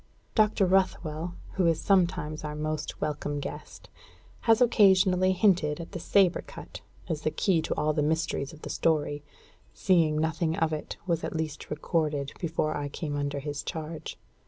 Dr. 0.33 0.65
Ruthwell, 0.65 1.35
who 1.57 1.67
is 1.67 1.79
sometimes 1.79 2.43
our 2.43 2.55
most 2.55 2.99
welcome 2.99 3.39
guest, 3.39 3.87
has 4.49 4.59
occasionally 4.59 5.31
hinted 5.31 5.79
at 5.79 5.91
the 5.91 5.99
sabre 5.99 6.41
cut 6.41 6.81
as 7.07 7.21
the 7.21 7.29
key 7.29 7.61
to 7.61 7.75
all 7.75 7.93
the 7.93 8.01
mysteries 8.01 8.51
of 8.51 8.63
the 8.63 8.71
story, 8.71 9.23
seeing 9.75 10.17
nothing 10.17 10.55
of 10.57 10.73
it 10.73 10.97
was 11.05 11.23
at 11.23 11.35
least 11.35 11.69
recorded 11.69 12.33
before 12.39 12.75
I 12.75 12.87
came 12.89 13.15
under 13.15 13.37
his 13.37 13.61
charge. 13.61 14.17